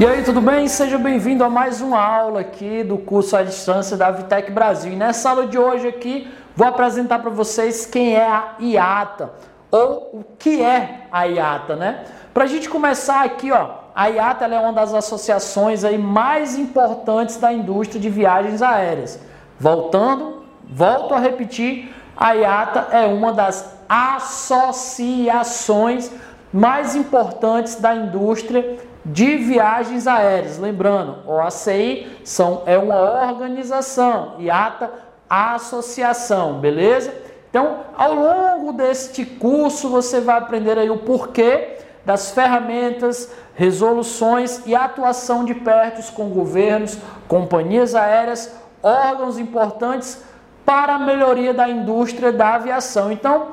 E 0.00 0.06
aí, 0.06 0.24
tudo 0.24 0.40
bem? 0.40 0.66
Seja 0.66 0.96
bem-vindo 0.96 1.44
a 1.44 1.50
mais 1.50 1.82
uma 1.82 2.02
aula 2.02 2.40
aqui 2.40 2.82
do 2.82 2.96
curso 2.96 3.36
à 3.36 3.42
distância 3.42 3.98
da 3.98 4.10
Vitec 4.10 4.50
Brasil. 4.50 4.94
E 4.94 4.96
nessa 4.96 5.28
aula 5.28 5.46
de 5.46 5.58
hoje 5.58 5.86
aqui, 5.86 6.26
vou 6.56 6.66
apresentar 6.66 7.18
para 7.18 7.28
vocês 7.28 7.84
quem 7.84 8.16
é 8.16 8.26
a 8.26 8.54
IATA, 8.58 9.30
ou 9.70 10.08
o 10.14 10.24
que 10.38 10.62
é 10.62 11.06
a 11.12 11.24
IATA, 11.24 11.76
né? 11.76 12.06
Para 12.32 12.44
a 12.44 12.46
gente 12.46 12.66
começar 12.66 13.22
aqui, 13.22 13.52
ó, 13.52 13.72
a 13.94 14.06
IATA 14.06 14.46
é 14.46 14.58
uma 14.58 14.72
das 14.72 14.94
associações 14.94 15.84
aí 15.84 15.98
mais 15.98 16.56
importantes 16.56 17.36
da 17.36 17.52
indústria 17.52 18.00
de 18.00 18.08
viagens 18.08 18.62
aéreas. 18.62 19.20
Voltando, 19.58 20.44
volto 20.66 21.12
a 21.12 21.18
repetir, 21.18 21.94
a 22.16 22.32
IATA 22.32 22.96
é 22.96 23.04
uma 23.04 23.34
das 23.34 23.78
associações 23.86 26.10
mais 26.52 26.96
importantes 26.96 27.76
da 27.76 27.94
indústria 27.94 28.78
de 29.04 29.36
viagens 29.36 30.06
aéreas. 30.06 30.58
Lembrando, 30.58 31.18
OACI 31.26 32.06
são, 32.24 32.62
é 32.66 32.76
uma 32.76 33.28
organização, 33.28 34.34
IATA, 34.38 34.90
associação, 35.28 36.54
beleza? 36.54 37.14
Então, 37.48 37.78
ao 37.96 38.14
longo 38.14 38.72
deste 38.72 39.24
curso, 39.24 39.88
você 39.88 40.20
vai 40.20 40.38
aprender 40.38 40.78
aí 40.78 40.90
o 40.90 40.98
porquê 40.98 41.78
das 42.04 42.30
ferramentas, 42.30 43.30
resoluções 43.54 44.62
e 44.66 44.74
atuação 44.74 45.44
de 45.44 45.54
perto 45.54 46.12
com 46.12 46.30
governos, 46.30 46.96
companhias 47.28 47.94
aéreas, 47.94 48.54
órgãos 48.82 49.38
importantes 49.38 50.22
para 50.64 50.94
a 50.94 50.98
melhoria 50.98 51.52
da 51.52 51.68
indústria 51.68 52.32
da 52.32 52.54
aviação. 52.54 53.10
Então, 53.10 53.48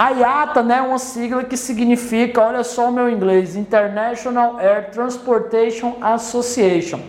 a 0.00 0.12
IATA 0.12 0.62
né, 0.62 0.78
é 0.78 0.80
uma 0.80 0.98
sigla 0.98 1.44
que 1.44 1.58
significa, 1.58 2.40
olha 2.40 2.64
só 2.64 2.88
o 2.88 2.92
meu 2.92 3.06
inglês, 3.06 3.54
International 3.54 4.56
Air 4.56 4.90
Transportation 4.92 5.98
Association. 6.00 7.00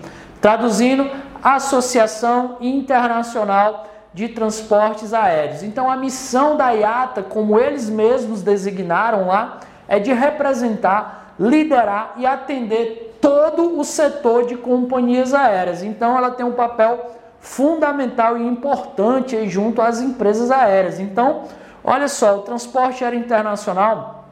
Traduzindo, 0.42 1.10
Associação 1.42 2.58
Internacional 2.60 3.88
de 4.14 4.28
Transportes 4.28 5.14
Aéreos. 5.14 5.64
Então 5.64 5.90
a 5.90 5.96
missão 5.96 6.58
da 6.58 6.72
IATA, 6.72 7.24
como 7.24 7.58
eles 7.58 7.90
mesmos 7.90 8.42
designaram 8.42 9.28
lá, 9.28 9.62
é 9.88 9.98
de 9.98 10.12
representar, 10.12 11.34
liderar 11.40 12.16
e 12.18 12.26
atender 12.26 13.18
todo 13.22 13.80
o 13.80 13.86
setor 13.86 14.48
de 14.48 14.58
companhias 14.58 15.34
aéreas. 15.34 15.82
Então 15.82 16.18
ela 16.18 16.32
tem 16.32 16.46
um 16.46 16.52
papel 16.52 17.10
fundamental 17.40 18.38
e 18.38 18.46
importante 18.46 19.48
junto 19.48 19.82
às 19.82 20.02
empresas 20.02 20.52
aéreas. 20.52 21.00
Então, 21.00 21.46
Olha 21.84 22.08
só, 22.08 22.38
o 22.38 22.42
transporte 22.42 23.04
aéreo 23.04 23.20
internacional 23.20 24.26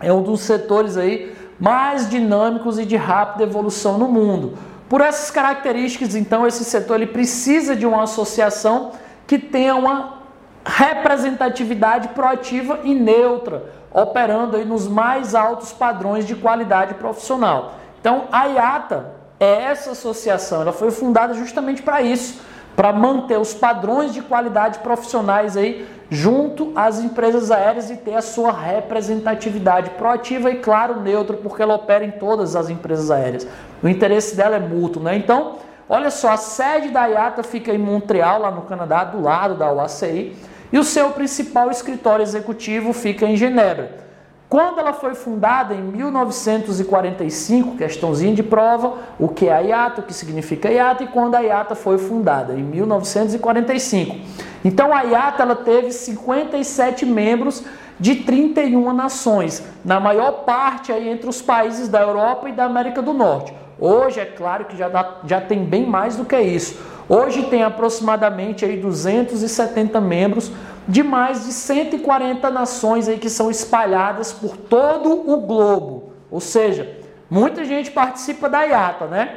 é 0.00 0.12
um 0.12 0.22
dos 0.22 0.40
setores 0.40 0.96
aí 0.96 1.36
mais 1.58 2.08
dinâmicos 2.08 2.78
e 2.78 2.84
de 2.84 2.96
rápida 2.96 3.44
evolução 3.44 3.98
no 3.98 4.08
mundo. 4.08 4.58
Por 4.88 5.00
essas 5.00 5.30
características, 5.30 6.14
então, 6.14 6.46
esse 6.46 6.64
setor 6.64 6.96
ele 6.96 7.06
precisa 7.06 7.74
de 7.74 7.86
uma 7.86 8.02
associação 8.02 8.92
que 9.26 9.38
tenha 9.38 9.74
uma 9.74 10.18
representatividade 10.64 12.08
proativa 12.08 12.80
e 12.84 12.94
neutra, 12.94 13.64
operando 13.92 14.56
aí 14.56 14.64
nos 14.64 14.86
mais 14.86 15.34
altos 15.34 15.72
padrões 15.72 16.26
de 16.26 16.34
qualidade 16.34 16.94
profissional. 16.94 17.74
Então, 18.00 18.24
a 18.30 18.46
IATA 18.46 19.14
é 19.40 19.64
essa 19.64 19.92
associação, 19.92 20.62
ela 20.62 20.72
foi 20.72 20.90
fundada 20.90 21.34
justamente 21.34 21.82
para 21.82 22.02
isso, 22.02 22.40
para 22.74 22.92
manter 22.92 23.38
os 23.38 23.52
padrões 23.54 24.12
de 24.12 24.22
qualidade 24.22 24.78
profissionais 24.78 25.56
aí 25.56 25.86
junto 26.10 26.72
às 26.74 26.98
empresas 26.98 27.50
aéreas 27.50 27.90
e 27.90 27.96
ter 27.96 28.14
a 28.14 28.20
sua 28.20 28.52
representatividade 28.52 29.90
proativa 29.90 30.50
e, 30.50 30.56
claro, 30.56 31.00
neutra, 31.00 31.36
porque 31.36 31.62
ela 31.62 31.74
opera 31.74 32.04
em 32.04 32.10
todas 32.10 32.54
as 32.54 32.68
empresas 32.68 33.10
aéreas. 33.10 33.46
O 33.82 33.88
interesse 33.88 34.36
dela 34.36 34.56
é 34.56 34.60
mútuo, 34.60 35.02
né? 35.02 35.16
Então, 35.16 35.56
olha 35.88 36.10
só, 36.10 36.32
a 36.32 36.36
sede 36.36 36.90
da 36.90 37.06
IATA 37.06 37.42
fica 37.42 37.72
em 37.72 37.78
Montreal, 37.78 38.40
lá 38.40 38.50
no 38.50 38.62
Canadá, 38.62 39.04
do 39.04 39.22
lado 39.22 39.54
da 39.54 39.72
UACI, 39.72 40.36
e 40.70 40.78
o 40.78 40.84
seu 40.84 41.10
principal 41.10 41.70
escritório 41.70 42.22
executivo 42.22 42.92
fica 42.92 43.26
em 43.26 43.36
Genebra. 43.36 44.11
Quando 44.52 44.78
ela 44.80 44.92
foi 44.92 45.14
fundada 45.14 45.72
em 45.72 45.80
1945, 45.80 47.74
questãozinha 47.74 48.34
de 48.34 48.42
prova, 48.42 48.98
o 49.18 49.26
que 49.26 49.48
é 49.48 49.54
a 49.54 49.60
IATA, 49.60 50.02
o 50.02 50.04
que 50.04 50.12
significa 50.12 50.70
IATA 50.70 51.04
e 51.04 51.06
quando 51.06 51.36
a 51.36 51.40
IATA 51.40 51.74
foi 51.74 51.96
fundada, 51.96 52.52
em 52.52 52.62
1945. 52.62 54.14
Então 54.62 54.94
a 54.94 55.04
IATA 55.04 55.42
ela 55.42 55.56
teve 55.56 55.90
57 55.90 57.06
membros 57.06 57.64
de 57.98 58.16
31 58.16 58.92
nações, 58.92 59.62
na 59.82 59.98
maior 59.98 60.44
parte 60.44 60.92
aí 60.92 61.08
entre 61.08 61.30
os 61.30 61.40
países 61.40 61.88
da 61.88 62.02
Europa 62.02 62.50
e 62.50 62.52
da 62.52 62.66
América 62.66 63.00
do 63.00 63.14
Norte. 63.14 63.54
Hoje 63.80 64.20
é 64.20 64.26
claro 64.26 64.66
que 64.66 64.76
já, 64.76 64.90
dá, 64.90 65.20
já 65.24 65.40
tem 65.40 65.64
bem 65.64 65.86
mais 65.86 66.16
do 66.16 66.26
que 66.26 66.38
isso. 66.38 66.78
Hoje 67.08 67.44
tem 67.44 67.62
aproximadamente 67.62 68.66
aí 68.66 68.76
270 68.76 69.98
membros 69.98 70.52
de 70.86 71.02
mais 71.02 71.44
de 71.44 71.52
140 71.52 72.50
nações 72.50 73.08
aí 73.08 73.18
que 73.18 73.30
são 73.30 73.50
espalhadas 73.50 74.32
por 74.32 74.56
todo 74.56 75.30
o 75.30 75.40
globo. 75.40 76.12
Ou 76.30 76.40
seja, 76.40 76.98
muita 77.30 77.64
gente 77.64 77.90
participa 77.90 78.48
da 78.48 78.62
IATA, 78.62 79.06
né? 79.06 79.36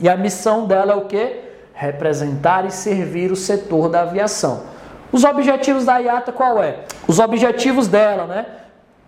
E 0.00 0.08
a 0.08 0.16
missão 0.16 0.66
dela 0.66 0.92
é 0.92 0.96
o 0.96 1.06
quê? 1.06 1.40
Representar 1.74 2.64
e 2.64 2.70
servir 2.70 3.30
o 3.30 3.36
setor 3.36 3.88
da 3.88 4.02
aviação. 4.02 4.62
Os 5.12 5.24
objetivos 5.24 5.84
da 5.84 5.98
IATA 5.98 6.32
qual 6.32 6.62
é? 6.62 6.80
Os 7.06 7.18
objetivos 7.18 7.86
dela, 7.86 8.26
né? 8.26 8.46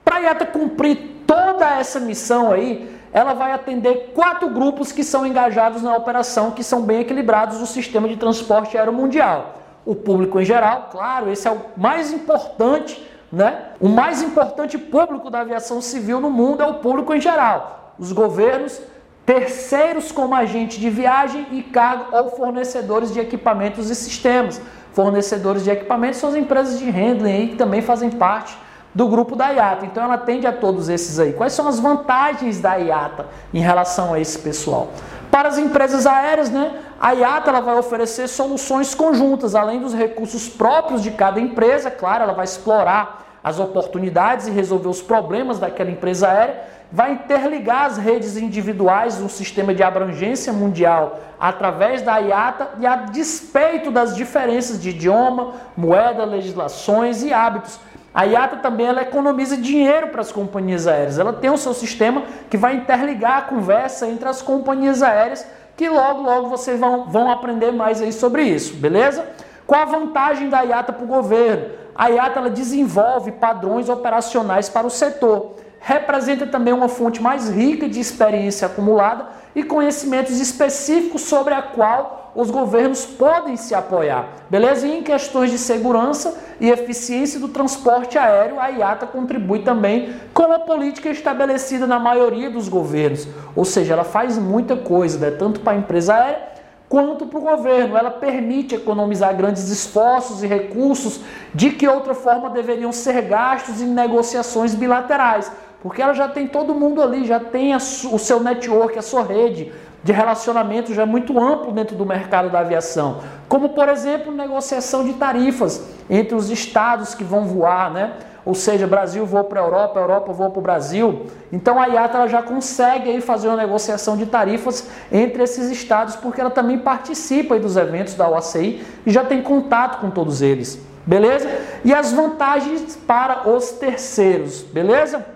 Para 0.04 0.16
a 0.16 0.20
IATA 0.20 0.46
cumprir 0.46 1.24
toda 1.26 1.78
essa 1.78 1.98
missão 1.98 2.52
aí, 2.52 2.94
ela 3.12 3.32
vai 3.32 3.52
atender 3.52 4.12
quatro 4.14 4.48
grupos 4.50 4.92
que 4.92 5.02
são 5.02 5.26
engajados 5.26 5.82
na 5.82 5.96
operação, 5.96 6.50
que 6.50 6.62
são 6.62 6.82
bem 6.82 7.00
equilibrados 7.00 7.58
no 7.58 7.66
sistema 7.66 8.06
de 8.06 8.16
transporte 8.16 8.76
aéreo 8.76 8.92
mundial 8.92 9.65
o 9.86 9.94
público 9.94 10.40
em 10.40 10.44
geral, 10.44 10.88
claro, 10.90 11.30
esse 11.30 11.46
é 11.46 11.50
o 11.50 11.60
mais 11.76 12.12
importante, 12.12 13.08
né? 13.32 13.70
O 13.80 13.88
mais 13.88 14.20
importante 14.20 14.76
público 14.76 15.30
da 15.30 15.40
aviação 15.40 15.80
civil 15.80 16.20
no 16.20 16.28
mundo 16.28 16.62
é 16.62 16.66
o 16.66 16.74
público 16.74 17.14
em 17.14 17.20
geral. 17.20 17.94
Os 17.96 18.10
governos, 18.10 18.80
terceiros 19.24 20.10
como 20.10 20.34
agente 20.34 20.80
de 20.80 20.90
viagem 20.90 21.46
e 21.52 21.62
cargo 21.62 22.16
ou 22.16 22.30
fornecedores 22.30 23.12
de 23.12 23.20
equipamentos 23.20 23.88
e 23.88 23.94
sistemas. 23.94 24.60
Fornecedores 24.92 25.62
de 25.62 25.70
equipamentos 25.70 26.18
são 26.18 26.30
as 26.30 26.36
empresas 26.36 26.78
de 26.78 26.90
handling 26.90 27.32
aí 27.32 27.48
que 27.48 27.56
também 27.56 27.80
fazem 27.80 28.10
parte 28.10 28.56
do 28.94 29.06
grupo 29.06 29.36
da 29.36 29.50
IATA. 29.50 29.84
Então 29.84 30.02
ela 30.02 30.14
atende 30.14 30.46
a 30.46 30.52
todos 30.52 30.88
esses 30.88 31.20
aí. 31.20 31.32
Quais 31.32 31.52
são 31.52 31.68
as 31.68 31.78
vantagens 31.78 32.60
da 32.60 32.76
IATA 32.76 33.26
em 33.52 33.60
relação 33.60 34.14
a 34.14 34.18
esse 34.18 34.38
pessoal? 34.38 34.88
Para 35.30 35.48
as 35.48 35.58
empresas 35.58 36.06
aéreas, 36.06 36.50
né, 36.50 36.72
a 37.00 37.12
IATA 37.12 37.50
ela 37.50 37.60
vai 37.60 37.76
oferecer 37.76 38.26
soluções 38.28 38.94
conjuntas, 38.94 39.54
além 39.54 39.80
dos 39.80 39.94
recursos 39.94 40.48
próprios 40.48 41.02
de 41.02 41.10
cada 41.10 41.38
empresa, 41.40 41.90
claro, 41.90 42.24
ela 42.24 42.32
vai 42.32 42.44
explorar 42.44 43.24
as 43.44 43.60
oportunidades 43.60 44.48
e 44.48 44.50
resolver 44.50 44.88
os 44.88 45.02
problemas 45.02 45.58
daquela 45.58 45.90
empresa 45.90 46.28
aérea, 46.28 46.64
vai 46.90 47.12
interligar 47.12 47.84
as 47.84 47.96
redes 47.96 48.36
individuais 48.36 49.20
no 49.20 49.28
sistema 49.28 49.74
de 49.74 49.82
abrangência 49.82 50.52
mundial 50.52 51.20
através 51.38 52.00
da 52.02 52.16
IATA 52.18 52.70
e 52.80 52.86
a 52.86 52.96
despeito 52.96 53.90
das 53.90 54.16
diferenças 54.16 54.80
de 54.80 54.90
idioma, 54.90 55.52
moeda, 55.76 56.24
legislações 56.24 57.22
e 57.22 57.32
hábitos. 57.32 57.78
A 58.14 58.24
IATA 58.24 58.56
também 58.56 58.86
ela 58.86 59.02
economiza 59.02 59.58
dinheiro 59.58 60.08
para 60.08 60.22
as 60.22 60.32
companhias 60.32 60.86
aéreas. 60.86 61.18
Ela 61.18 61.34
tem 61.34 61.50
o 61.50 61.58
seu 61.58 61.74
sistema 61.74 62.22
que 62.48 62.56
vai 62.56 62.76
interligar 62.76 63.38
a 63.38 63.42
conversa 63.42 64.08
entre 64.08 64.26
as 64.26 64.40
companhias 64.40 65.02
aéreas, 65.02 65.46
que 65.76 65.88
logo, 65.88 66.22
logo 66.22 66.48
vocês 66.48 66.80
vão, 66.80 67.04
vão 67.06 67.30
aprender 67.30 67.72
mais 67.72 68.00
aí 68.00 68.12
sobre 68.12 68.44
isso, 68.44 68.74
beleza? 68.74 69.28
Qual 69.66 69.80
a 69.80 69.84
vantagem 69.84 70.48
da 70.48 70.62
IATA 70.62 70.92
para 70.92 71.04
o 71.04 71.08
governo? 71.08 71.70
A 71.94 72.08
IATA 72.08 72.38
ela 72.38 72.50
desenvolve 72.50 73.32
padrões 73.32 73.88
operacionais 73.88 74.68
para 74.68 74.86
o 74.86 74.90
setor 74.90 75.56
representa 75.86 76.48
também 76.48 76.74
uma 76.74 76.88
fonte 76.88 77.22
mais 77.22 77.48
rica 77.48 77.88
de 77.88 78.00
experiência 78.00 78.66
acumulada 78.66 79.28
e 79.54 79.62
conhecimentos 79.62 80.40
específicos 80.40 81.22
sobre 81.22 81.54
a 81.54 81.62
qual 81.62 82.25
os 82.36 82.50
governos 82.50 83.06
podem 83.06 83.56
se 83.56 83.74
apoiar. 83.74 84.28
Beleza? 84.50 84.86
E 84.86 84.98
em 84.98 85.02
questões 85.02 85.50
de 85.50 85.56
segurança 85.56 86.38
e 86.60 86.68
eficiência 86.68 87.40
do 87.40 87.48
transporte 87.48 88.18
aéreo, 88.18 88.60
a 88.60 88.68
IATA 88.68 89.06
contribui 89.06 89.60
também 89.60 90.14
com 90.34 90.52
a 90.52 90.58
política 90.58 91.08
estabelecida 91.08 91.86
na 91.86 91.98
maioria 91.98 92.50
dos 92.50 92.68
governos. 92.68 93.26
Ou 93.56 93.64
seja, 93.64 93.94
ela 93.94 94.04
faz 94.04 94.36
muita 94.36 94.76
coisa, 94.76 95.18
né? 95.18 95.30
tanto 95.30 95.60
para 95.60 95.72
a 95.72 95.76
empresa 95.76 96.14
aérea 96.14 96.42
quanto 96.90 97.24
para 97.24 97.38
o 97.38 97.42
governo. 97.42 97.96
Ela 97.96 98.10
permite 98.10 98.74
economizar 98.74 99.34
grandes 99.34 99.70
esforços 99.70 100.42
e 100.42 100.46
recursos 100.46 101.20
de 101.54 101.70
que 101.70 101.88
outra 101.88 102.12
forma 102.12 102.50
deveriam 102.50 102.92
ser 102.92 103.22
gastos 103.22 103.80
em 103.80 103.86
negociações 103.86 104.74
bilaterais 104.74 105.50
porque 105.86 106.02
ela 106.02 106.14
já 106.14 106.26
tem 106.26 106.48
todo 106.48 106.74
mundo 106.74 107.00
ali, 107.00 107.24
já 107.24 107.38
tem 107.38 107.72
o 107.76 107.78
seu 108.18 108.40
network, 108.40 108.98
a 108.98 109.02
sua 109.02 109.22
rede 109.22 109.72
de 110.06 110.12
relacionamento 110.12 110.94
já 110.94 111.04
muito 111.04 111.36
amplo 111.36 111.72
dentro 111.72 111.96
do 111.96 112.06
mercado 112.06 112.48
da 112.48 112.60
aviação. 112.60 113.18
Como, 113.48 113.70
por 113.70 113.88
exemplo, 113.88 114.32
negociação 114.32 115.04
de 115.04 115.14
tarifas 115.14 115.82
entre 116.08 116.32
os 116.36 116.48
estados 116.48 117.12
que 117.12 117.24
vão 117.24 117.44
voar, 117.44 117.90
né? 117.90 118.12
Ou 118.44 118.54
seja, 118.54 118.86
Brasil 118.86 119.26
voa 119.26 119.42
para 119.42 119.60
a 119.60 119.64
Europa, 119.64 119.98
Europa 119.98 120.32
voa 120.32 120.48
para 120.48 120.60
o 120.60 120.62
Brasil. 120.62 121.26
Então 121.52 121.82
a 121.82 121.86
IATA 121.88 122.28
já 122.28 122.40
consegue 122.40 123.10
aí 123.10 123.20
fazer 123.20 123.48
uma 123.48 123.56
negociação 123.56 124.16
de 124.16 124.26
tarifas 124.26 124.88
entre 125.10 125.42
esses 125.42 125.72
estados, 125.72 126.14
porque 126.14 126.40
ela 126.40 126.50
também 126.50 126.78
participa 126.78 127.58
dos 127.58 127.76
eventos 127.76 128.14
da 128.14 128.28
OACI 128.28 128.86
e 129.04 129.10
já 129.10 129.24
tem 129.24 129.42
contato 129.42 130.00
com 130.00 130.08
todos 130.08 130.40
eles. 130.40 130.80
Beleza? 131.04 131.50
E 131.84 131.92
as 131.92 132.12
vantagens 132.12 132.94
para 132.94 133.48
os 133.48 133.72
terceiros, 133.72 134.62
beleza? 134.62 135.26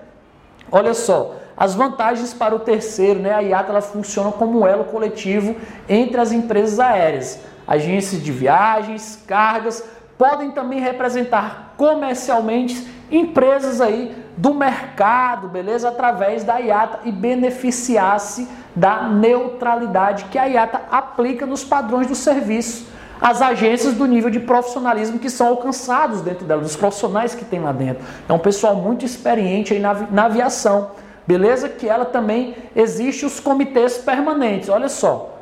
Olha 0.71 0.95
só, 0.95 1.40
as 1.61 1.75
vantagens 1.75 2.33
para 2.33 2.55
o 2.55 2.61
terceiro, 2.61 3.21
né? 3.21 3.35
A 3.35 3.41
IATA 3.41 3.69
ela 3.69 3.83
funciona 3.83 4.33
como 4.33 4.61
um 4.61 4.67
elo 4.67 4.85
coletivo 4.85 5.55
entre 5.87 6.19
as 6.19 6.33
empresas 6.33 6.81
aéreas. 6.81 7.39
Agências 7.69 8.23
de 8.23 8.33
viagens, 8.33 9.23
cargas, 9.27 9.85
podem 10.17 10.53
também 10.53 10.81
representar 10.81 11.75
comercialmente 11.77 12.89
empresas 13.13 13.79
aí 13.79 14.17
do 14.39 14.55
mercado, 14.55 15.49
beleza? 15.49 15.91
Através 15.91 16.45
da 16.45 16.59
IATA 16.59 17.01
e 17.05 17.13
beneficiar-se 17.13 18.49
da 18.75 19.03
neutralidade 19.03 20.25
que 20.31 20.39
a 20.39 20.47
IATA 20.47 20.81
aplica 20.91 21.45
nos 21.45 21.63
padrões 21.63 22.07
do 22.07 22.15
serviço. 22.15 22.89
As 23.21 23.43
agências 23.43 23.93
do 23.93 24.07
nível 24.07 24.31
de 24.31 24.41
profissionalismo 24.41 25.19
que 25.19 25.29
são 25.29 25.49
alcançados 25.49 26.23
dentro 26.23 26.47
dela, 26.47 26.63
dos 26.63 26.75
profissionais 26.75 27.35
que 27.35 27.45
tem 27.45 27.61
lá 27.61 27.71
dentro. 27.71 28.03
É 28.27 28.33
um 28.33 28.39
pessoal 28.39 28.77
muito 28.77 29.05
experiente 29.05 29.75
aí 29.75 29.79
na, 29.79 29.93
na 30.11 30.25
aviação. 30.25 30.93
Beleza? 31.31 31.69
Que 31.69 31.89
ela 31.89 32.05
também 32.05 32.57
existe 32.75 33.25
os 33.25 33.39
comitês 33.39 33.97
permanentes. 33.99 34.69
Olha 34.69 34.89
só. 34.89 35.39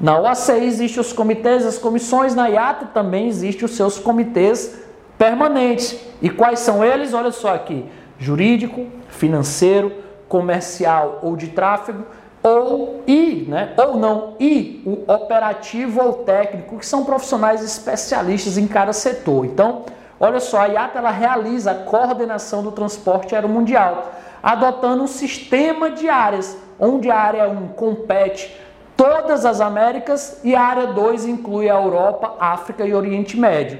Na 0.00 0.18
OACI 0.18 0.64
existem 0.64 1.02
os 1.02 1.12
comitês, 1.12 1.66
as 1.66 1.76
comissões, 1.76 2.34
na 2.34 2.48
IATA 2.48 2.86
também 2.94 3.28
existem 3.28 3.66
os 3.66 3.72
seus 3.76 3.98
comitês 3.98 4.78
permanentes. 5.18 6.00
E 6.22 6.30
quais 6.30 6.60
são 6.60 6.82
eles? 6.82 7.12
Olha 7.12 7.30
só 7.30 7.54
aqui: 7.54 7.84
jurídico, 8.18 8.86
financeiro, 9.10 9.92
comercial 10.30 11.18
ou 11.22 11.36
de 11.36 11.48
tráfego, 11.48 12.06
ou 12.42 13.02
e, 13.06 13.44
né, 13.46 13.74
ou 13.76 13.98
não, 13.98 14.32
e 14.40 14.82
o 14.86 15.12
operativo 15.12 16.02
ou 16.02 16.12
técnico, 16.24 16.78
que 16.78 16.86
são 16.86 17.04
profissionais 17.04 17.62
especialistas 17.62 18.56
em 18.56 18.66
cada 18.66 18.94
setor. 18.94 19.44
Então, 19.44 19.84
olha 20.18 20.40
só, 20.40 20.62
a 20.62 20.68
IATA 20.68 21.00
ela 21.00 21.10
realiza 21.10 21.72
a 21.72 21.74
coordenação 21.74 22.62
do 22.62 22.72
transporte 22.72 23.34
aéreo 23.34 23.50
mundial 23.50 24.14
adotando 24.42 25.02
um 25.02 25.06
sistema 25.06 25.90
de 25.90 26.08
áreas, 26.08 26.56
onde 26.78 27.10
a 27.10 27.18
área 27.18 27.48
1 27.48 27.68
compete 27.68 28.54
todas 28.96 29.46
as 29.46 29.60
Américas 29.60 30.40
e 30.42 30.56
a 30.56 30.60
área 30.60 30.88
2 30.88 31.26
inclui 31.26 31.70
a 31.70 31.74
Europa, 31.74 32.34
África 32.40 32.84
e 32.84 32.92
Oriente 32.92 33.38
Médio. 33.38 33.78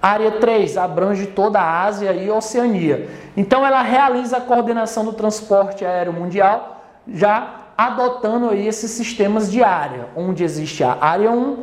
A 0.00 0.10
área 0.10 0.32
3 0.32 0.76
abrange 0.76 1.26
toda 1.26 1.60
a 1.60 1.84
Ásia 1.84 2.12
e 2.12 2.30
Oceania. 2.30 3.08
Então 3.36 3.64
ela 3.64 3.82
realiza 3.82 4.36
a 4.36 4.40
coordenação 4.40 5.04
do 5.04 5.12
transporte 5.12 5.84
aéreo 5.84 6.12
mundial, 6.12 6.84
já 7.08 7.56
adotando 7.76 8.50
aí 8.50 8.66
esses 8.66 8.90
sistemas 8.92 9.50
de 9.50 9.62
área, 9.62 10.06
onde 10.16 10.44
existe 10.44 10.84
a 10.84 10.96
área 11.00 11.30
1, 11.30 11.62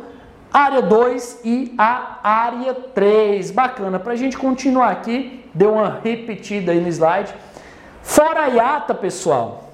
área 0.52 0.82
2 0.82 1.40
e 1.44 1.74
a 1.78 2.18
área 2.22 2.74
3. 2.74 3.50
Bacana, 3.50 3.98
para 3.98 4.12
a 4.12 4.16
gente 4.16 4.36
continuar 4.36 4.90
aqui, 4.90 5.44
deu 5.54 5.74
uma 5.74 6.00
repetida 6.02 6.72
aí 6.72 6.80
no 6.80 6.88
slide. 6.88 7.32
Fora 8.02 8.44
a 8.44 8.46
IATA, 8.46 8.94
pessoal, 8.94 9.64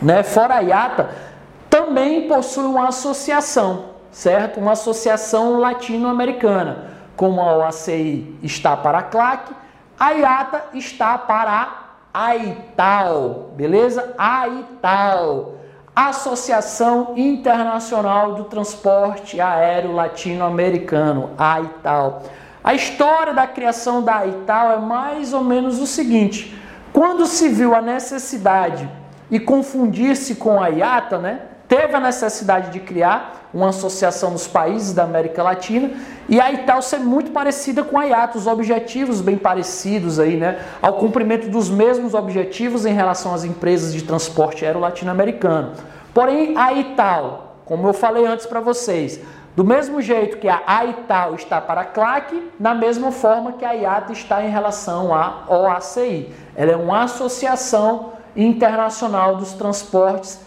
né? 0.00 0.22
Fora 0.22 0.56
a 0.56 0.60
IATA, 0.60 1.10
também 1.68 2.28
possui 2.28 2.64
uma 2.64 2.88
associação, 2.88 3.90
certo? 4.10 4.60
Uma 4.60 4.72
associação 4.72 5.58
latino-americana. 5.58 6.96
Como 7.16 7.40
a 7.40 7.56
OACI 7.56 8.38
está 8.42 8.76
para 8.76 8.98
a 8.98 9.02
CLAC, 9.02 9.52
a 9.98 10.12
IATA 10.12 10.64
está 10.74 11.18
para 11.18 11.52
a 11.52 12.26
AITAL, 12.26 13.50
beleza? 13.54 14.14
AITAL, 14.16 15.54
Associação 15.94 17.14
Internacional 17.16 18.34
do 18.34 18.44
Transporte 18.44 19.40
Aéreo 19.40 19.92
Latino-Americano, 19.92 21.30
AITAL. 21.36 22.22
A 22.62 22.74
história 22.74 23.34
da 23.34 23.46
criação 23.46 24.02
da 24.02 24.18
AITAL 24.18 24.72
é 24.72 24.76
mais 24.76 25.32
ou 25.32 25.42
menos 25.42 25.80
o 25.80 25.86
seguinte: 25.86 26.56
quando 26.98 27.26
se 27.26 27.48
viu 27.48 27.76
a 27.76 27.80
necessidade 27.80 28.90
e 29.30 29.38
confundir-se 29.38 30.34
com 30.34 30.60
a 30.60 30.66
IATA, 30.66 31.16
né, 31.16 31.42
teve 31.68 31.94
a 31.94 32.00
necessidade 32.00 32.72
de 32.72 32.80
criar 32.80 33.48
uma 33.54 33.68
associação 33.68 34.32
dos 34.32 34.48
países 34.48 34.92
da 34.92 35.04
América 35.04 35.40
Latina 35.40 35.92
e 36.28 36.40
a 36.40 36.50
ITAL 36.50 36.82
ser 36.82 36.98
muito 36.98 37.30
parecida 37.30 37.84
com 37.84 38.00
a 38.00 38.04
IATA, 38.04 38.36
os 38.36 38.48
objetivos 38.48 39.20
bem 39.20 39.38
parecidos 39.38 40.18
aí, 40.18 40.36
né, 40.36 40.58
ao 40.82 40.94
cumprimento 40.94 41.48
dos 41.48 41.70
mesmos 41.70 42.14
objetivos 42.14 42.84
em 42.84 42.92
relação 42.92 43.32
às 43.32 43.44
empresas 43.44 43.94
de 43.94 44.02
transporte 44.02 44.64
aéreo 44.64 44.80
latino-americano. 44.80 45.74
Porém, 46.12 46.58
a 46.58 46.72
ITAL, 46.72 47.58
como 47.64 47.86
eu 47.86 47.92
falei 47.92 48.26
antes 48.26 48.44
para 48.44 48.58
vocês, 48.58 49.20
do 49.58 49.64
mesmo 49.64 50.00
jeito 50.00 50.36
que 50.36 50.48
a 50.48 50.62
AITAL 50.64 51.34
está 51.34 51.60
para 51.60 51.80
a 51.80 51.84
CLAC, 51.84 52.52
na 52.60 52.76
mesma 52.76 53.10
forma 53.10 53.54
que 53.54 53.64
a 53.64 53.72
IATA 53.72 54.12
está 54.12 54.40
em 54.40 54.50
relação 54.50 55.12
à 55.12 55.46
OACI. 55.48 56.32
Ela 56.54 56.70
é 56.70 56.76
uma 56.76 57.02
associação 57.02 58.12
internacional 58.36 59.34
dos 59.34 59.54
transportes 59.54 60.40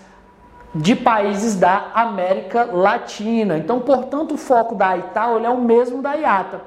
de 0.74 0.96
países 0.96 1.58
da 1.58 1.88
América 1.94 2.63
Latina. 2.63 3.58
Então, 3.58 3.81
portanto, 3.81 4.36
o 4.36 4.38
foco 4.38 4.75
da 4.75 4.92
AITAL 4.92 5.44
é 5.44 5.50
o 5.50 5.60
mesmo 5.60 6.02
da 6.02 6.13
IATA. 6.13 6.62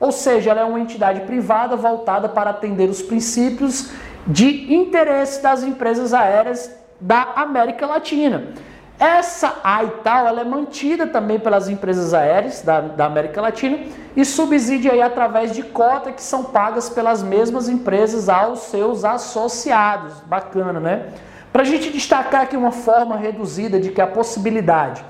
Ou 0.00 0.10
seja, 0.10 0.52
ela 0.52 0.62
é 0.62 0.64
uma 0.64 0.80
entidade 0.80 1.20
privada 1.26 1.76
voltada 1.76 2.30
para 2.30 2.48
atender 2.48 2.88
os 2.88 3.02
princípios 3.02 3.90
de 4.26 4.72
interesse 4.72 5.42
das 5.42 5.62
empresas 5.62 6.14
aéreas 6.14 6.74
da 6.98 7.24
América 7.36 7.86
Latina. 7.86 8.54
Essa 9.00 9.60
AITAL 9.64 10.26
ela 10.26 10.42
é 10.42 10.44
mantida 10.44 11.06
também 11.06 11.38
pelas 11.40 11.70
empresas 11.70 12.12
aéreas 12.12 12.60
da, 12.60 12.82
da 12.82 13.06
América 13.06 13.40
Latina 13.40 13.78
e 14.14 14.26
subsídia 14.26 14.92
aí 14.92 15.00
através 15.00 15.54
de 15.54 15.62
cotas 15.62 16.14
que 16.14 16.22
são 16.22 16.44
pagas 16.44 16.90
pelas 16.90 17.22
mesmas 17.22 17.66
empresas 17.66 18.28
aos 18.28 18.58
seus 18.64 19.02
associados. 19.02 20.20
Bacana, 20.26 20.78
né? 20.78 21.14
Para 21.50 21.62
a 21.62 21.64
gente 21.64 21.88
destacar 21.90 22.42
aqui 22.42 22.58
uma 22.58 22.72
forma 22.72 23.16
reduzida 23.16 23.80
de 23.80 23.90
que 23.90 24.02
a 24.02 24.06
possibilidade 24.06 25.02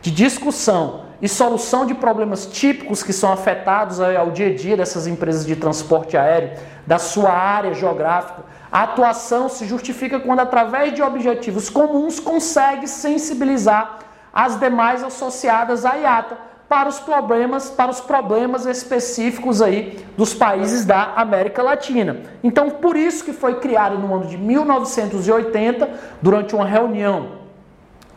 de 0.00 0.10
discussão 0.10 1.03
e 1.20 1.28
solução 1.28 1.86
de 1.86 1.94
problemas 1.94 2.46
típicos 2.46 3.02
que 3.02 3.12
são 3.12 3.32
afetados 3.32 4.00
ao 4.00 4.30
dia 4.30 4.48
a 4.48 4.54
dia 4.54 4.76
dessas 4.76 5.06
empresas 5.06 5.46
de 5.46 5.56
transporte 5.56 6.16
aéreo, 6.16 6.58
da 6.86 6.98
sua 6.98 7.30
área 7.30 7.72
geográfica, 7.72 8.42
a 8.70 8.82
atuação 8.82 9.48
se 9.48 9.66
justifica 9.66 10.18
quando, 10.18 10.40
através 10.40 10.94
de 10.94 11.02
objetivos 11.02 11.70
comuns, 11.70 12.18
consegue 12.18 12.88
sensibilizar 12.88 14.00
as 14.32 14.58
demais 14.58 15.02
associadas 15.04 15.84
à 15.84 15.94
IATA 15.94 16.36
para 16.68 16.88
os 16.88 16.98
problemas, 16.98 17.70
para 17.70 17.90
os 17.90 18.00
problemas 18.00 18.66
específicos 18.66 19.62
aí 19.62 20.04
dos 20.16 20.34
países 20.34 20.84
da 20.84 21.12
América 21.14 21.62
Latina. 21.62 22.22
Então, 22.42 22.68
por 22.68 22.96
isso 22.96 23.24
que 23.24 23.32
foi 23.32 23.60
criado 23.60 23.96
no 23.96 24.12
ano 24.12 24.26
de 24.26 24.36
1980, 24.36 25.88
durante 26.20 26.56
uma 26.56 26.64
reunião 26.64 27.43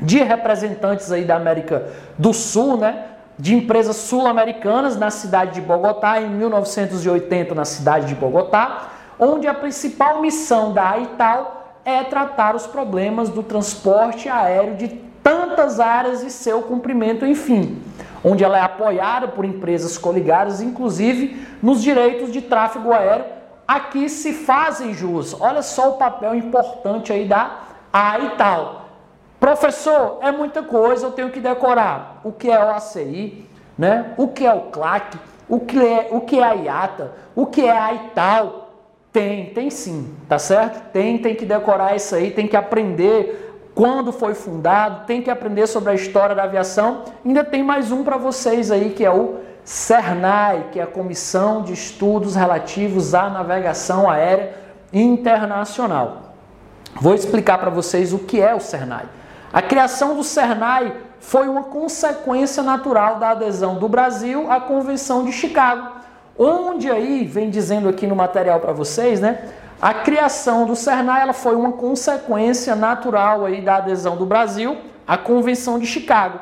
de 0.02 0.22
representantes 0.22 1.12
aí 1.12 1.24
da 1.24 1.36
América 1.36 1.88
do 2.18 2.34
Sul, 2.34 2.78
né, 2.78 3.06
de 3.38 3.56
empresas 3.56 3.96
sul-americanas 3.96 4.98
na 4.98 5.12
cidade 5.12 5.56
de 5.56 5.62
Bogotá, 5.62 6.20
em 6.22 6.30
1980 6.30 7.54
na 7.54 7.66
cidade 7.66 8.08
de 8.08 8.16
Bogotá, 8.16 8.90
onde 9.20 9.48
a 9.48 9.54
principal 9.54 10.22
missão 10.22 10.74
da 10.74 10.92
AITAL 10.92 11.76
é 11.86 12.04
tratar 12.04 12.56
os 12.56 12.68
problemas 12.68 13.30
do 13.30 13.44
transporte 13.44 14.28
aéreo 14.28 14.76
de 14.76 14.88
tantas 15.24 15.80
áreas 15.80 16.24
e 16.24 16.30
seu 16.30 16.62
cumprimento, 16.64 17.26
enfim, 17.26 17.82
onde 18.24 18.44
ela 18.44 18.58
é 18.58 18.62
apoiada 18.62 19.28
por 19.28 19.46
empresas 19.46 19.98
coligadas, 19.98 20.62
inclusive 20.62 21.48
nos 21.62 21.82
direitos 21.82 22.32
de 22.32 22.42
tráfego 22.42 22.92
aéreo. 22.92 23.26
Aqui 23.68 24.10
se 24.10 24.34
fazem 24.34 24.94
jus. 24.94 25.36
Olha 25.40 25.62
só 25.62 25.90
o 25.90 25.98
papel 25.98 26.34
importante 26.34 27.12
aí 27.12 27.28
da 27.28 27.60
AITAL. 27.92 28.87
Professor, 29.40 30.20
é 30.22 30.32
muita 30.32 30.64
coisa, 30.64 31.06
eu 31.06 31.12
tenho 31.12 31.30
que 31.30 31.40
decorar. 31.40 32.22
O 32.24 32.32
que 32.32 32.50
é 32.50 32.58
o 32.58 32.70
ACI, 32.70 33.46
né? 33.78 34.14
O 34.18 34.28
que 34.28 34.46
é 34.46 34.54
o 34.54 34.62
CLAC, 34.72 35.18
o 35.48 35.60
que 35.60 35.80
é, 35.80 36.08
o 36.12 36.22
que 36.22 36.40
é 36.40 36.44
a 36.44 36.54
IATA, 36.54 37.12
o 37.36 37.46
que 37.46 37.64
é 37.64 37.78
a 37.78 37.94
ITAL, 37.94 38.70
tem, 39.12 39.52
tem 39.52 39.70
sim, 39.70 40.16
tá 40.28 40.38
certo? 40.38 40.92
Tem, 40.92 41.18
tem 41.18 41.36
que 41.36 41.46
decorar 41.46 41.96
isso 41.96 42.16
aí, 42.16 42.32
tem 42.32 42.48
que 42.48 42.56
aprender 42.56 43.48
quando 43.74 44.12
foi 44.12 44.34
fundado, 44.34 45.06
tem 45.06 45.22
que 45.22 45.30
aprender 45.30 45.68
sobre 45.68 45.92
a 45.92 45.94
história 45.94 46.36
da 46.36 46.44
aviação. 46.44 47.04
Ainda 47.24 47.44
tem 47.44 47.64
mais 47.64 47.92
um 47.92 48.04
para 48.04 48.18
vocês 48.18 48.72
aí, 48.72 48.90
que 48.90 49.06
é 49.06 49.12
o 49.12 49.36
CERNAI, 49.64 50.70
que 50.72 50.80
é 50.80 50.84
a 50.84 50.88
Comissão 50.88 51.62
de 51.62 51.74
Estudos 51.74 52.36
Relativos 52.36 53.14
à 53.14 53.30
Navegação 53.30 54.10
Aérea 54.10 54.56
Internacional. 54.92 56.34
Vou 57.00 57.14
explicar 57.14 57.60
para 57.60 57.70
vocês 57.70 58.14
o 58.14 58.20
que 58.20 58.42
é 58.42 58.56
o 58.56 58.60
CERNAI. 58.60 59.06
A 59.52 59.62
criação 59.62 60.16
do 60.16 60.24
CERNAI 60.24 60.94
foi 61.20 61.48
uma 61.48 61.64
consequência 61.64 62.62
natural 62.62 63.18
da 63.18 63.32
adesão 63.32 63.76
do 63.76 63.88
Brasil 63.88 64.52
à 64.52 64.60
Convenção 64.60 65.24
de 65.24 65.32
Chicago 65.32 65.98
onde 66.38 66.92
aí 66.92 67.26
vem 67.26 67.50
dizendo 67.50 67.90
aqui 67.90 68.06
no 68.06 68.16
material 68.16 68.60
para 68.60 68.72
vocês, 68.72 69.20
né? 69.20 69.50
A 69.82 69.94
criação 69.94 70.66
do 70.66 70.76
Sernai 70.76 71.22
ela 71.22 71.34
foi 71.34 71.56
uma 71.56 71.72
consequência 71.72 72.76
natural 72.76 73.46
aí 73.46 73.62
da 73.62 73.78
adesão 73.78 74.16
do 74.16 74.26
Brasil 74.26 74.78
à 75.08 75.18
Convenção 75.18 75.80
de 75.80 75.86
Chicago, 75.86 76.40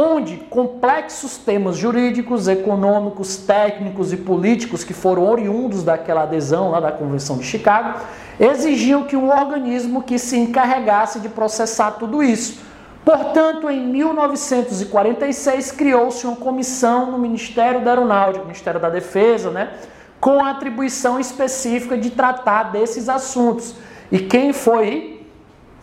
onde 0.00 0.36
complexos 0.36 1.38
temas 1.38 1.76
jurídicos, 1.76 2.46
econômicos, 2.46 3.36
técnicos 3.38 4.12
e 4.12 4.16
políticos 4.16 4.84
que 4.84 4.94
foram 4.94 5.28
oriundos 5.28 5.82
daquela 5.82 6.22
adesão 6.22 6.70
lá 6.70 6.78
da 6.78 6.92
Convenção 6.92 7.36
de 7.36 7.44
Chicago 7.44 7.98
exigiam 8.38 9.02
que 9.02 9.16
um 9.16 9.28
organismo 9.28 10.04
que 10.04 10.16
se 10.16 10.38
encarregasse 10.38 11.18
de 11.18 11.28
processar 11.28 11.90
tudo 11.98 12.22
isso. 12.22 12.60
Portanto, 13.04 13.68
em 13.68 13.88
1946 13.88 15.72
criou-se 15.72 16.24
uma 16.28 16.36
comissão 16.36 17.10
no 17.10 17.18
Ministério 17.18 17.84
da 17.84 17.90
Aeronáutica, 17.90 18.44
Ministério 18.44 18.78
da 18.78 18.90
Defesa, 18.90 19.50
né, 19.50 19.72
com 20.20 20.44
a 20.44 20.50
atribuição 20.50 21.18
específica 21.18 21.98
de 21.98 22.10
tratar 22.10 22.70
desses 22.70 23.08
assuntos. 23.08 23.74
E 24.12 24.20
quem 24.20 24.52
foi? 24.52 25.17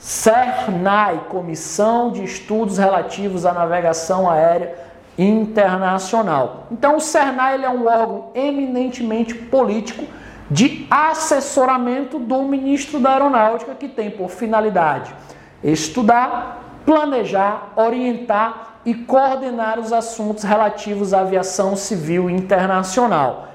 CERNAI, 0.06 1.22
Comissão 1.30 2.12
de 2.12 2.24
Estudos 2.24 2.78
Relativos 2.78 3.44
à 3.44 3.52
Navegação 3.52 4.30
Aérea 4.30 4.76
Internacional. 5.18 6.68
Então, 6.70 6.98
o 6.98 7.02
CERNAI 7.02 7.64
é 7.64 7.70
um 7.72 7.88
órgão 7.88 8.30
eminentemente 8.36 9.34
político 9.34 10.06
de 10.48 10.86
assessoramento 10.92 12.20
do 12.20 12.44
ministro 12.44 13.00
da 13.00 13.14
Aeronáutica, 13.14 13.74
que 13.74 13.88
tem 13.88 14.12
por 14.12 14.30
finalidade 14.30 15.12
estudar, 15.64 16.84
planejar, 16.86 17.74
orientar 17.76 18.76
e 18.86 18.94
coordenar 18.94 19.80
os 19.80 19.92
assuntos 19.92 20.44
relativos 20.44 21.16
à 21.16 21.22
aviação 21.22 21.76
civil 21.76 22.30
internacional. 22.30 23.48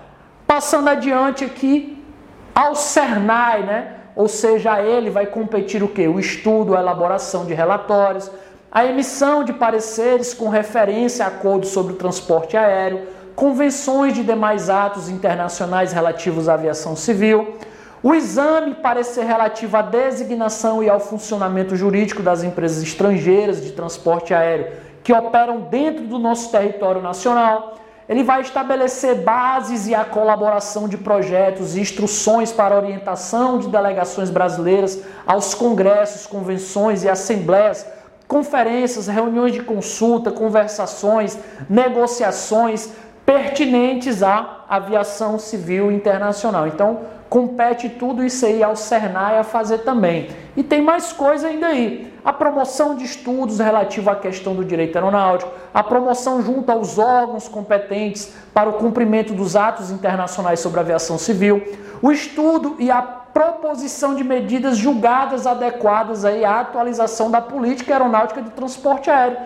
Passando 0.49 0.89
adiante 0.89 1.45
aqui 1.45 2.05
ao 2.53 2.75
CERNAI, 2.75 3.63
né? 3.63 4.00
Ou 4.17 4.29
seja, 4.29 4.81
ele 4.81 5.11
vai 5.11 5.27
competir 5.27 5.83
o 5.83 5.89
que? 5.89 6.07
O 6.09 6.19
estudo, 6.19 6.77
a 6.77 6.81
elaboração 6.81 7.45
de 7.45 7.55
relatórios, 7.55 8.31
a 8.71 8.85
emissão 8.85 9.43
de 9.43 9.53
pareceres 9.53 10.33
com 10.33 10.49
referência 10.49 11.25
a 11.25 11.29
acordos 11.29 11.71
sobre 11.71 11.95
o 11.95 11.97
transporte 11.97 12.57
aéreo, 12.57 13.07
convenções 13.35 14.15
de 14.15 14.23
demais 14.23 14.69
atos 14.69 15.09
internacionais 15.09 15.93
relativos 15.93 16.49
à 16.49 16.55
aviação 16.55 16.95
civil, 16.95 17.57
o 18.03 18.15
exame 18.15 18.75
parecer 18.75 19.25
relativo 19.25 19.77
à 19.77 19.83
designação 19.83 20.83
e 20.83 20.89
ao 20.89 21.01
funcionamento 21.01 21.77
jurídico 21.77 22.23
das 22.23 22.43
empresas 22.43 22.83
estrangeiras 22.83 23.63
de 23.63 23.73
transporte 23.73 24.33
aéreo 24.33 24.69
que 25.03 25.13
operam 25.13 25.63
dentro 25.63 26.07
do 26.07 26.19
nosso 26.19 26.51
território 26.51 27.03
nacional. 27.03 27.77
Ele 28.11 28.25
vai 28.25 28.41
estabelecer 28.41 29.23
bases 29.23 29.87
e 29.87 29.95
a 29.95 30.05
colaboração 30.05 30.89
de 30.89 30.99
projetos 30.99 31.77
e 31.77 31.81
instruções 31.81 32.51
para 32.51 32.77
orientação 32.77 33.57
de 33.57 33.69
delegações 33.69 34.31
brasileiras 34.31 35.01
aos 35.25 35.55
congressos, 35.55 36.27
convenções 36.27 37.05
e 37.05 37.09
assembleias, 37.09 37.87
conferências, 38.27 39.07
reuniões 39.07 39.53
de 39.53 39.63
consulta, 39.63 40.33
conversações, 40.33 41.39
negociações, 41.69 42.91
pertinentes 43.25 44.25
à 44.25 44.65
aviação 44.69 45.39
civil 45.39 45.93
internacional. 45.93 46.67
Então, 46.67 47.03
compete 47.31 47.89
tudo 47.89 48.25
isso 48.25 48.45
aí 48.45 48.61
ao 48.61 48.75
Sernai 48.75 49.39
a 49.39 49.45
fazer 49.45 49.79
também. 49.79 50.29
E 50.57 50.65
tem 50.65 50.83
mais 50.83 51.13
coisa 51.13 51.47
ainda 51.47 51.69
aí. 51.69 52.13
A 52.25 52.33
promoção 52.33 52.97
de 52.97 53.05
estudos 53.05 53.61
relativo 53.61 54.11
à 54.11 54.17
questão 54.17 54.55
do 54.55 54.65
direito 54.65 54.97
aeronáutico, 54.97 55.51
a 55.73 55.83
promoção 55.83 56.43
junto 56.43 56.71
aos 56.71 56.99
órgãos 56.99 57.47
competentes 57.47 58.35
para 58.53 58.69
o 58.69 58.75
cumprimento 58.75 59.33
dos 59.33 59.55
atos 59.55 59.93
internacionais 59.93 60.59
sobre 60.59 60.81
aviação 60.81 61.17
civil, 61.17 61.63
o 62.03 62.11
estudo 62.11 62.75
e 62.81 62.91
a 62.91 63.01
proposição 63.01 64.17
de 64.17 64.25
medidas 64.25 64.77
julgadas 64.77 65.47
adequadas 65.47 66.25
aí 66.25 66.45
à 66.45 66.61
atualização 66.61 67.31
da 67.31 67.41
política 67.41 67.93
aeronáutica 67.95 68.43
de 68.43 68.51
transporte 68.51 69.09
aéreo. 69.09 69.39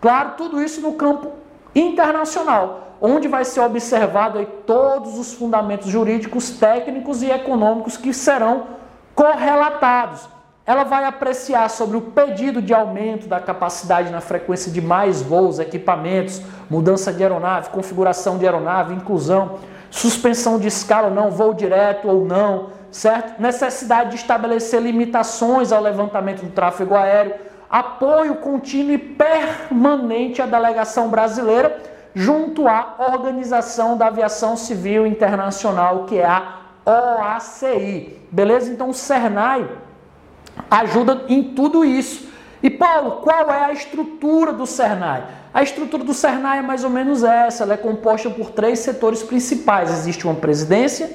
Claro, 0.00 0.34
tudo 0.36 0.62
isso 0.62 0.80
no 0.80 0.92
campo 0.92 1.32
internacional 1.74 2.91
onde 3.02 3.26
vai 3.26 3.44
ser 3.44 3.60
observado 3.60 4.38
aí 4.38 4.46
todos 4.64 5.18
os 5.18 5.34
fundamentos 5.34 5.88
jurídicos, 5.88 6.50
técnicos 6.50 7.20
e 7.20 7.28
econômicos 7.28 7.96
que 7.96 8.14
serão 8.14 8.68
correlatados. 9.12 10.28
Ela 10.64 10.84
vai 10.84 11.04
apreciar 11.04 11.68
sobre 11.68 11.96
o 11.96 12.00
pedido 12.00 12.62
de 12.62 12.72
aumento 12.72 13.26
da 13.26 13.40
capacidade 13.40 14.12
na 14.12 14.20
frequência 14.20 14.70
de 14.70 14.80
mais 14.80 15.20
voos, 15.20 15.58
equipamentos, 15.58 16.40
mudança 16.70 17.12
de 17.12 17.24
aeronave, 17.24 17.70
configuração 17.70 18.38
de 18.38 18.46
aeronave, 18.46 18.94
inclusão, 18.94 19.58
suspensão 19.90 20.56
de 20.56 20.68
escala 20.68 21.08
ou 21.08 21.14
não, 21.14 21.32
voo 21.32 21.52
direto 21.52 22.06
ou 22.06 22.24
não, 22.24 22.68
certo? 22.92 23.42
Necessidade 23.42 24.10
de 24.10 24.16
estabelecer 24.16 24.80
limitações 24.80 25.72
ao 25.72 25.82
levantamento 25.82 26.42
do 26.42 26.50
tráfego 26.50 26.94
aéreo, 26.94 27.34
apoio 27.68 28.36
contínuo 28.36 28.92
e 28.92 28.98
permanente 28.98 30.40
à 30.40 30.46
delegação 30.46 31.08
brasileira 31.08 31.91
junto 32.14 32.68
à 32.68 32.96
Organização 32.98 33.96
da 33.96 34.06
Aviação 34.06 34.56
Civil 34.56 35.06
Internacional, 35.06 36.04
que 36.04 36.18
é 36.18 36.26
a 36.26 36.60
OACI. 36.84 38.18
Beleza? 38.30 38.70
Então 38.70 38.90
o 38.90 38.94
Cernai 38.94 39.68
ajuda 40.70 41.24
em 41.28 41.54
tudo 41.54 41.84
isso. 41.84 42.30
E 42.62 42.70
Paulo, 42.70 43.22
qual 43.22 43.50
é 43.50 43.64
a 43.64 43.72
estrutura 43.72 44.52
do 44.52 44.66
Cernai? 44.66 45.24
A 45.52 45.62
estrutura 45.62 46.04
do 46.04 46.14
Cernai 46.14 46.58
é 46.58 46.62
mais 46.62 46.84
ou 46.84 46.90
menos 46.90 47.24
essa, 47.24 47.64
ela 47.64 47.74
é 47.74 47.76
composta 47.76 48.30
por 48.30 48.50
três 48.50 48.78
setores 48.78 49.22
principais. 49.22 49.90
Existe 49.90 50.24
uma 50.24 50.34
presidência 50.34 51.10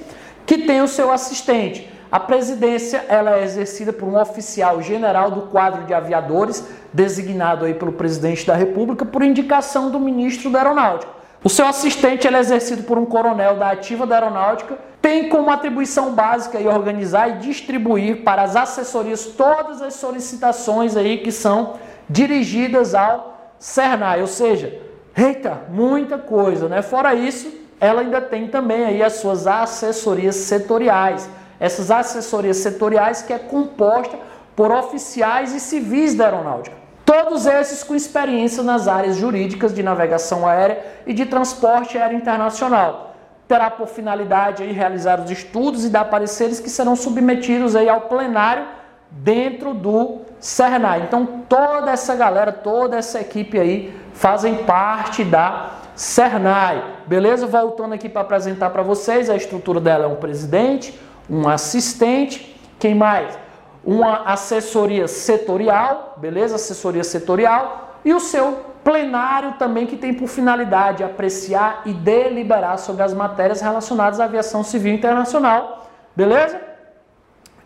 que 0.46 0.60
tem 0.60 0.82
o 0.82 0.88
seu 0.88 1.12
assistente. 1.12 1.90
A 2.12 2.20
presidência 2.20 3.06
ela 3.10 3.38
é 3.38 3.44
exercida 3.44 3.92
por 3.92 4.08
um 4.08 4.20
oficial 4.20 4.82
general 4.82 5.30
do 5.30 5.42
quadro 5.42 5.84
de 5.84 5.94
aviadores, 5.94 6.66
designado 6.94 7.66
aí 7.66 7.74
pelo 7.74 7.92
presidente 7.92 8.46
da 8.46 8.56
República 8.56 9.06
por 9.06 9.22
indicação 9.22 9.92
do 9.92 10.00
ministro 10.00 10.50
da 10.50 10.60
Aeronáutica. 10.60 11.12
O 11.44 11.50
seu 11.50 11.68
assistente 11.68 12.28
é 12.28 12.40
exercido 12.40 12.84
por 12.84 12.98
um 12.98 13.06
coronel 13.06 13.58
da 13.58 13.72
ativa 13.72 14.08
da 14.08 14.16
Aeronáutica, 14.16 14.78
tem 15.02 15.30
como 15.30 15.52
atribuição 15.52 16.14
básica 16.14 16.58
aí 16.58 16.68
organizar 16.68 17.30
e 17.30 17.34
distribuir 17.40 18.24
para 18.24 18.42
as 18.42 18.56
assessorias 18.56 19.26
todas 19.26 19.82
as 19.82 19.94
solicitações 19.96 20.98
aí 20.98 21.18
que 21.18 21.32
são 21.32 21.76
dirigidas 22.10 22.96
ao 22.96 23.54
Cernai, 23.60 24.22
ou 24.22 24.28
seja, 24.28 24.82
eita, 25.16 25.62
muita 25.70 26.18
coisa, 26.18 26.68
né? 26.68 26.82
Fora 26.82 27.14
isso, 27.14 27.52
ela 27.80 28.02
ainda 28.02 28.22
tem 28.22 28.48
também 28.48 28.86
aí 28.86 29.04
as 29.04 29.14
suas 29.14 29.46
assessorias 29.46 30.36
setoriais 30.36 31.30
essas 31.60 31.92
assessorias 31.92 32.58
setoriais 32.58 33.22
que 33.22 33.34
é 33.34 33.40
composta 33.40 34.18
por 34.56 34.72
oficiais 34.72 35.54
e 35.54 35.60
civis 35.60 36.16
da 36.16 36.26
aeronáutica. 36.26 36.76
Todos 37.06 37.46
esses 37.46 37.84
com 37.84 37.96
experiência 37.96 38.62
nas 38.62 38.88
áreas 38.88 39.16
jurídicas 39.16 39.74
de 39.74 39.82
navegação 39.82 40.48
aérea 40.48 40.84
e 41.06 41.14
de 41.14 41.26
transporte 41.26 41.98
aéreo 41.98 42.18
internacional. 42.18 43.16
Terá 43.48 43.70
por 43.70 43.88
finalidade 43.88 44.62
aí 44.62 44.74
realizar 44.74 45.22
os 45.22 45.32
estudos 45.32 45.86
e 45.86 45.90
dar 45.90 46.06
pareceres 46.06 46.60
que 46.60 46.70
serão 46.70 46.98
submetidos 46.98 47.78
aí 47.78 47.88
ao 47.88 48.02
plenário 48.02 48.66
dentro 49.10 49.74
do 49.74 50.18
Cernai. 50.40 51.04
Então 51.08 51.44
toda 51.48 51.92
essa 51.92 52.14
galera, 52.14 52.52
toda 52.52 52.98
essa 52.98 53.22
equipe 53.22 53.58
aí 53.58 53.98
fazem 54.14 54.66
parte 54.66 55.24
da 55.24 55.72
Cernai. 55.96 56.84
Beleza? 57.06 57.48
Voltando 57.48 57.94
aqui 57.94 58.10
para 58.10 58.22
apresentar 58.22 58.70
para 58.70 58.84
vocês, 58.84 59.30
a 59.30 59.36
estrutura 59.36 59.80
dela 59.80 60.06
é 60.06 60.08
um 60.08 60.16
presidente, 60.16 61.00
um 61.30 61.48
assistente, 61.48 62.60
quem 62.80 62.96
mais? 62.96 63.38
Uma 63.84 64.24
assessoria 64.24 65.08
setorial, 65.08 66.16
beleza? 66.18 66.56
Assessoria 66.56 67.04
setorial 67.04 68.00
e 68.04 68.14
o 68.14 68.20
seu 68.20 68.66
plenário 68.84 69.54
também 69.54 69.86
que 69.86 69.98
tem 69.98 70.14
por 70.14 70.28
finalidade 70.28 71.04
apreciar 71.04 71.82
e 71.86 71.94
deliberar 71.94 72.80
sobre 72.80 73.04
as 73.04 73.14
matérias 73.14 73.60
relacionadas 73.60 74.20
à 74.20 74.26
aviação 74.26 74.64
civil 74.64 74.94
internacional, 74.94 75.90
beleza? 76.16 76.60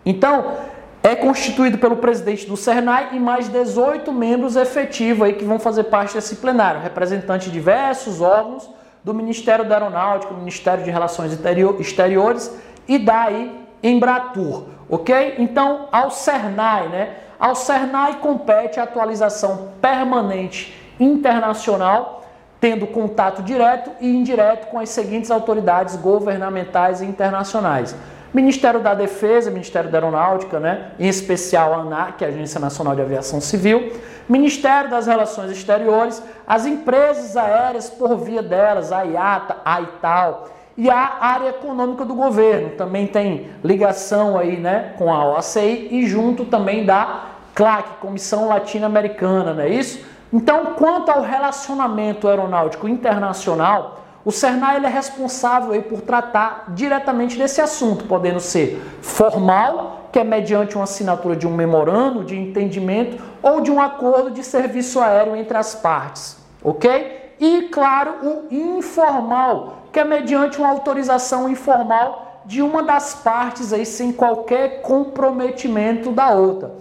Então, 0.04 0.58
é 1.04 1.16
constituído 1.16 1.78
pelo 1.78 1.98
presidente 1.98 2.48
do 2.48 2.58
Sernai 2.58 3.10
e 3.14 3.20
mais 3.20 3.50
18 3.50 4.12
membros 4.12 4.56
efetivos 4.56 5.28
aí 5.28 5.34
que 5.34 5.46
vão 5.46 5.60
fazer 5.60 5.86
parte 5.86 6.16
desse 6.16 6.38
plenário, 6.38 6.82
representantes 6.82 7.48
de 7.48 7.54
diversos 7.54 8.22
órgãos 8.22 8.70
do 9.04 9.14
Ministério 9.14 9.68
da 9.68 9.76
Aeronáutica, 9.76 10.34
Ministério 10.34 10.84
de 10.84 10.92
Relações 10.92 11.34
Exteriores 11.80 12.52
e 12.88 12.98
daí 13.00 13.60
Embratur, 13.84 14.66
ok? 14.90 15.36
Então, 15.40 15.88
ao 15.92 16.12
Cernai, 16.12 16.88
né? 16.90 17.16
Ao 17.40 17.56
Cernai 17.56 18.20
compete 18.20 18.80
a 18.80 18.84
atualização 18.84 19.70
permanente 19.82 20.78
internacional, 21.00 22.24
tendo 22.60 22.86
contato 22.86 23.42
direto 23.42 23.90
e 24.00 24.08
indireto 24.08 24.68
com 24.68 24.78
as 24.78 24.90
seguintes 24.90 25.32
autoridades 25.32 25.96
governamentais 25.96 27.02
e 27.02 27.06
internacionais. 27.06 27.96
Ministério 28.34 28.80
da 28.80 28.94
Defesa, 28.94 29.52
Ministério 29.52 29.90
da 29.90 29.98
Aeronáutica, 29.98 30.60
né? 30.60 30.92
em 31.00 31.08
especial 31.08 31.74
a 31.74 31.78
ANAC, 31.78 32.24
a 32.24 32.28
Agência 32.28 32.60
Nacional 32.60 32.96
de 32.96 33.02
Aviação 33.02 33.42
Civil, 33.42 33.92
Ministério 34.30 34.90
das 34.90 35.08
Relações 35.08 35.52
Exteriores, 35.52 36.24
as 36.48 36.66
empresas 36.66 37.36
aéreas 37.36 37.90
por 37.90 38.16
via 38.18 38.42
delas, 38.42 38.92
a 38.92 39.04
IATA, 39.04 39.58
a 39.66 39.82
ITAL, 39.82 40.48
e 40.78 40.90
a 40.90 41.18
área 41.20 41.50
econômica 41.50 42.06
do 42.06 42.14
governo. 42.14 42.72
Também 42.72 43.08
tem 43.08 43.50
ligação 43.64 44.38
aí, 44.38 44.58
né, 44.58 44.94
com 44.98 45.14
a 45.14 45.26
OACI 45.26 45.90
e 45.92 46.08
junto 46.08 46.46
também 46.46 46.86
da 46.86 47.26
CLAC, 47.54 48.00
Comissão 48.00 48.48
Latino-Americana, 48.48 49.54
não 49.54 49.64
é 49.64 49.70
isso? 49.70 50.04
Então, 50.34 50.68
quanto 50.78 51.12
ao 51.12 51.22
relacionamento 51.22 52.28
aeronáutico 52.28 52.88
internacional, 52.88 54.02
o 54.24 54.32
CERNAI 54.32 54.78
ele 54.78 54.86
é 54.86 54.90
responsável 54.90 55.72
aí 55.72 55.82
por 55.82 56.02
tratar 56.02 56.66
diretamente 56.70 57.38
desse 57.38 57.60
assunto, 57.60 58.06
podendo 58.06 58.40
ser 58.40 58.82
formal, 59.02 60.10
que 60.12 60.20
é 60.20 60.24
mediante 60.24 60.76
uma 60.76 60.84
assinatura 60.84 61.36
de 61.36 61.48
um 61.48 61.54
memorando 61.54 62.24
de 62.24 62.38
entendimento 62.38 63.22
ou 63.42 63.62
de 63.62 63.72
um 63.72 63.82
acordo 63.82 64.32
de 64.32 64.44
serviço 64.44 65.00
aéreo 65.00 65.36
entre 65.36 65.58
as 65.58 65.74
partes, 65.74 66.38
ok? 66.64 67.21
E, 67.42 67.64
claro, 67.64 68.14
o 68.22 68.54
informal, 68.54 69.88
que 69.92 70.00
é 70.00 70.04
mediante 70.04 70.60
uma 70.60 70.70
autorização 70.70 71.50
informal 71.50 72.44
de 72.46 72.62
uma 72.62 72.84
das 72.84 73.16
partes 73.16 73.74
aí 73.74 73.84
sem 73.84 74.12
qualquer 74.12 74.84
comprometimento 74.84 76.12
da 76.12 76.30
outra. 76.30 76.72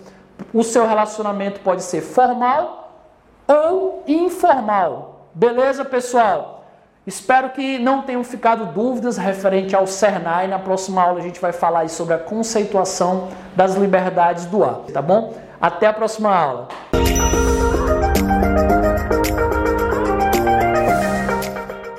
O 0.53 0.63
seu 0.63 0.87
relacionamento 0.87 1.61
pode 1.61 1.83
ser 1.83 2.03
formal 2.03 2.93
ou 3.49 4.05
informal. 4.07 5.29
Beleza, 5.35 5.83
pessoal? 5.83 6.67
Espero 7.07 7.51
que 7.51 7.79
não 7.79 8.03
tenham 8.03 8.23
ficado 8.23 8.67
dúvidas 8.67 9.17
referente 9.17 9.75
ao 9.75 9.87
CERNAI. 9.87 10.47
Na 10.47 10.59
próxima 10.59 11.03
aula 11.03 11.21
a 11.21 11.23
gente 11.23 11.41
vai 11.41 11.53
falar 11.53 11.89
sobre 11.89 12.13
a 12.13 12.19
conceituação 12.19 13.29
das 13.57 13.77
liberdades 13.77 14.45
do 14.45 14.63
ar, 14.63 14.81
tá 14.93 15.01
bom? 15.01 15.35
Até 15.59 15.87
a 15.87 15.93
próxima 15.93 16.35
aula. 16.35 16.69